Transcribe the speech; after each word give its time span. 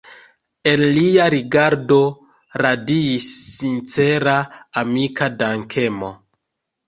El 0.69 0.81
lia 0.93 1.25
rigardo 1.33 1.97
radiis 2.63 3.27
sincera 3.59 4.35
amika 4.83 5.29
dankemo. 5.45 6.11